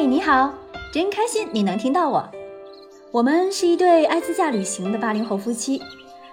[0.00, 0.54] 嗨，你好，
[0.90, 2.26] 真开心你能听到我。
[3.10, 5.82] 我们是一对爱自驾旅行的八零后夫妻，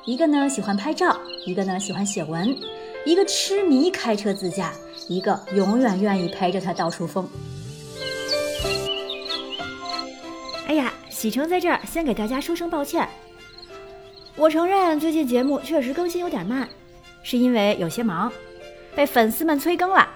[0.06, 2.58] 一个呢喜欢拍照，一个呢喜欢写文，
[3.06, 4.72] 一个痴迷开车自驾，
[5.10, 7.28] 一个永远愿意陪着他到处疯。
[10.68, 13.06] 哎呀，喜成在这儿先给大家说声抱歉。
[14.38, 16.70] 我承认最近节目确实更新有点慢，
[17.22, 18.32] 是因为有些忙，
[18.96, 20.08] 被粉丝们催更了，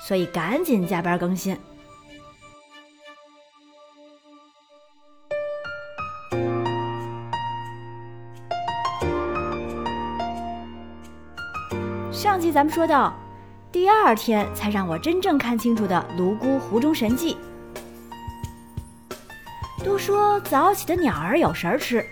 [0.00, 1.54] 所以赶紧加班更新。
[12.24, 13.12] 上集咱们说到，
[13.70, 17.36] 第二天才让我真正看清楚的泸沽湖中神迹。
[19.84, 22.02] 都说早起的鸟儿有食儿吃，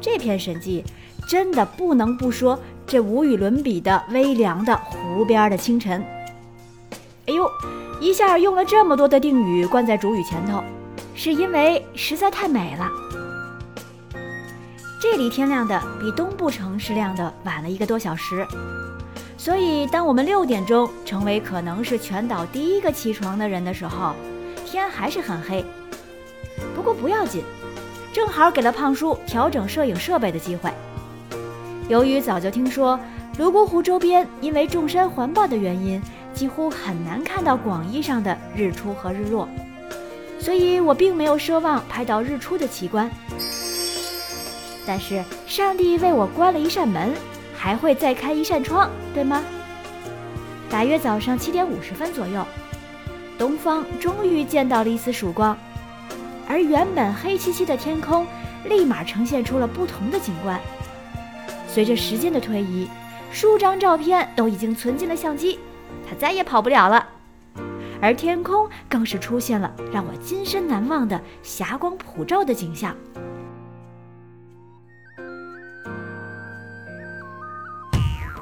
[0.00, 0.82] 这篇神迹
[1.28, 6.02] 真的不能不说这无与伦比的微凉的湖边的清晨。
[7.26, 7.46] 哎呦，
[8.00, 10.64] 一下用了这么多的定语冠在主语前头，
[11.14, 12.88] 是因为实在太美了。
[15.02, 18.46] 这里天亮的比东部城市亮的晚了一个多小时。
[19.38, 24.12] 所以，当我们六点钟成为可能是全岛第一个起床的人的时候，
[24.66, 25.64] 天还是很黑。
[26.74, 27.44] 不过不要紧，
[28.12, 30.70] 正好给了胖叔调整摄影设备的机会。
[31.88, 32.98] 由于早就听说
[33.38, 36.02] 泸沽湖周边因为众山环抱的原因，
[36.34, 39.48] 几乎很难看到广义上的日出和日落，
[40.40, 43.08] 所以我并没有奢望拍到日出的奇观。
[44.84, 47.14] 但是，上帝为我关了一扇门。
[47.58, 49.42] 还会再开一扇窗，对吗？
[50.70, 52.46] 大约早上七点五十分左右，
[53.36, 55.58] 东方终于见到了一丝曙光，
[56.48, 58.24] 而原本黑漆漆的天空
[58.66, 60.60] 立马呈现出了不同的景观。
[61.66, 62.88] 随着时间的推移，
[63.32, 65.58] 数张照片都已经存进了相机，
[66.08, 67.04] 它再也跑不了了。
[68.00, 72.94] 而天空更是出现了让我今生难忘的霞光普照的景象。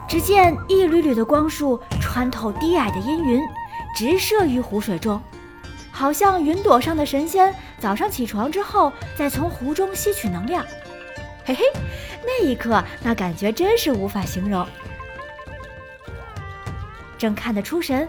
[0.08, 3.42] 只见一缕缕的光束穿透低矮的阴云，
[3.96, 5.20] 直射于湖水中，
[5.90, 10.64] 好像云朵上的神仙早上起床之后，再从湖中吸取能量。
[11.44, 11.64] 嘿嘿，
[12.24, 14.66] 那一刻那感觉真是无法形容。
[17.18, 18.08] 正看得出神，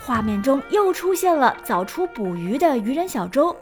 [0.00, 3.54] 画面中又出现了早出捕鱼的渔人小舟，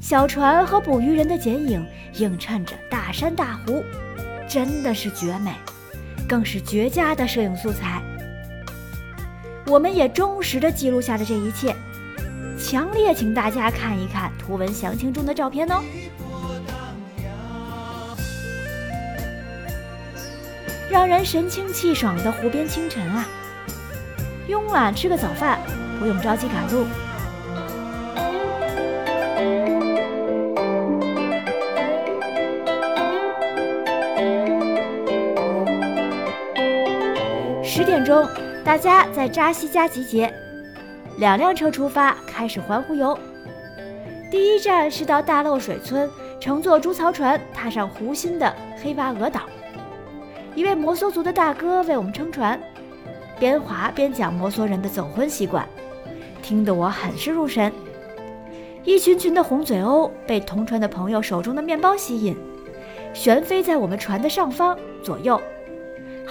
[0.00, 3.82] 小船和捕鱼人的剪影映衬着大山大湖，
[4.48, 5.52] 真的是绝美。
[6.32, 8.02] 更是绝佳的摄影素材，
[9.66, 11.76] 我们也忠实的记录下了这一切，
[12.58, 15.82] 强烈请大家看一看图文详情中的照片哦。
[20.90, 23.26] 让人神清气爽的湖边清晨啊，
[24.48, 25.60] 慵懒吃个早饭，
[26.00, 26.86] 不用着急赶路。
[37.74, 38.28] 十点钟，
[38.62, 40.30] 大家在扎西家集结，
[41.16, 43.18] 两辆车出发，开始环湖游。
[44.30, 46.06] 第一站是到大漏水村，
[46.38, 49.44] 乘坐竹槽船踏上湖心的黑娃鹅岛。
[50.54, 52.60] 一位摩梭族的大哥为我们撑船，
[53.38, 55.66] 边划边讲摩梭人的走婚习惯，
[56.42, 57.72] 听得我很是入神。
[58.84, 62.36] 一群群的红嘴鸥被同船的朋友手中的面包吸引，
[63.14, 65.40] 悬飞在我们船的上方、左右。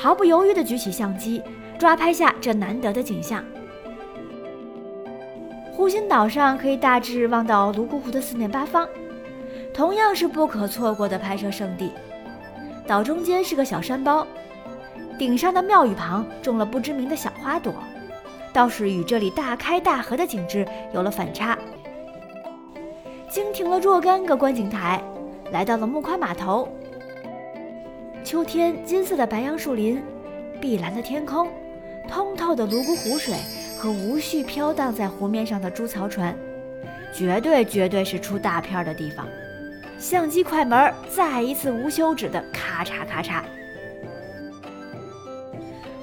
[0.02, 1.44] 毫不犹豫地举起相机，
[1.78, 3.46] 抓拍下这难得的景象。
[5.72, 8.90] 湖心岛上可以大致望到泸沽湖的四面八方，
[9.72, 11.92] 同样是不可错过的拍摄圣地。
[12.88, 14.26] 岛中间是个小山包，
[15.20, 17.72] 顶上的庙宇旁种了不知名的小花朵，
[18.52, 21.56] 倒是与这里大开大合的景致有了反差。
[23.30, 25.00] 经停了若干个观景台，
[25.52, 26.68] 来到了木宽码头。
[28.24, 30.02] 秋天金色的白杨树林，
[30.62, 31.50] 碧蓝的天空，
[32.08, 33.36] 通透的泸沽湖水
[33.78, 36.36] 和无序飘荡在湖面上的猪槽船，
[37.14, 39.28] 绝对绝对是出大片的地方。
[39.98, 43.42] 相机快门再一次无休止的咔嚓咔嚓。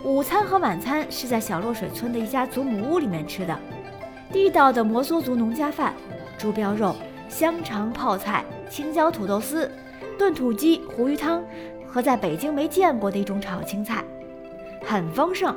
[0.05, 3.57] 午餐和晚餐是在小落水村的一家祖母屋里面吃的，
[4.33, 5.95] 地道的摩梭族农家饭，
[6.37, 6.95] 猪膘肉、
[7.29, 9.71] 香肠泡菜、青椒土豆丝、
[10.19, 11.43] 炖土鸡、湖鱼汤。
[11.91, 14.05] 和在北京没见过的一种炒青菜，
[14.85, 15.55] 很丰盛。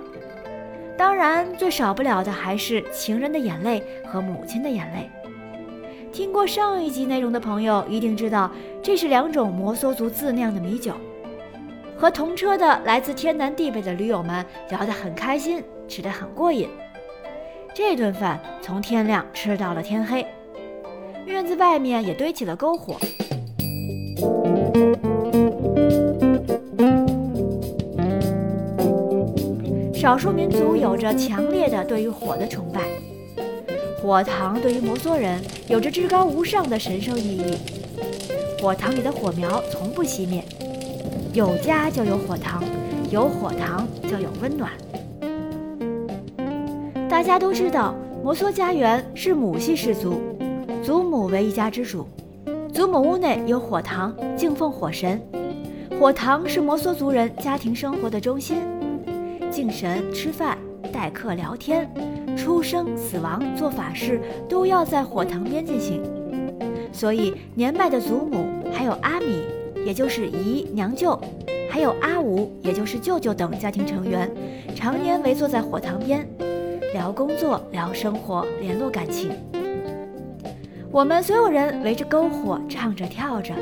[0.98, 5.10] 当然，最少不了的还是情人的眼泪和母亲的眼泪。
[6.12, 8.52] 听过上一集内容的朋友一定知道，
[8.84, 10.94] 这是两种摩梭族自酿的米酒。
[11.98, 16.68] 和同车的来自天南地北的驴友们聊得很开心，吃得很过瘾。
[17.74, 20.26] 这顿饭从天亮吃到了天黑。
[21.26, 22.98] 院子外面也堆起了篝火。
[30.02, 32.82] 少数民族有着强烈的对于火的崇拜，
[34.02, 37.56] 火塘对于摩梭人有着至高无上的神圣意义。
[38.60, 40.44] 火塘里的火苗从不熄灭，
[41.34, 42.64] 有家就有火塘，
[43.12, 44.72] 有火塘就有温暖。
[47.08, 47.94] 大家都知道，
[48.24, 50.20] 摩梭家园是母系氏族，
[50.84, 52.08] 祖母为一家之主，
[52.74, 55.22] 祖母屋内有火塘，敬奉火神，
[56.00, 58.58] 火塘是摩梭族人家庭生活的中心。
[59.52, 60.58] 敬神、吃饭、
[60.94, 61.88] 待客、聊天，
[62.38, 66.02] 出生、死亡、做法事都要在火塘边进行。
[66.94, 69.44] 所以，年迈的祖母，还有阿米，
[69.86, 71.20] 也就是姨娘舅，
[71.70, 74.32] 还有阿吴，也就是舅舅等家庭成员，
[74.74, 76.26] 常年围坐在火塘边，
[76.94, 79.32] 聊工作、聊生活、联络感情。
[80.92, 83.54] 我们所有人围着篝火，唱着跳着，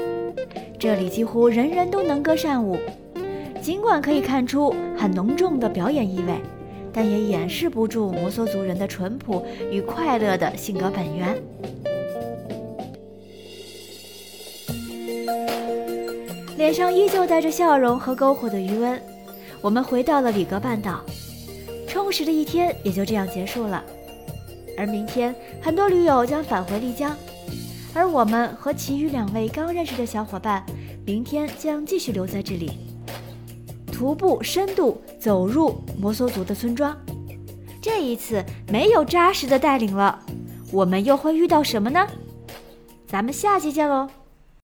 [0.80, 2.78] 这里几乎人人都能歌善舞。
[3.62, 6.42] 尽管可以看出很浓重的表演意味，
[6.92, 11.42] 但也掩饰不住摩梭族人的淳朴与快乐的性格本源。
[16.58, 19.02] 脸上依旧带着笑容和篝火的余温，
[19.62, 21.00] 我们回到了里格半岛，
[21.88, 23.82] 充实的一天也就这样结束了。
[24.78, 27.16] 而明天，很多驴友将返回丽江，
[27.94, 30.62] 而我们和其余两位刚认识的小伙伴，
[31.06, 32.72] 明天将继续留在这里。
[34.00, 36.98] 徒步深度走入摩梭族的村庄，
[37.82, 38.42] 这一次
[38.72, 40.18] 没有扎实的带领了，
[40.72, 42.08] 我们又会遇到什么呢？
[43.06, 44.08] 咱们下期见喽！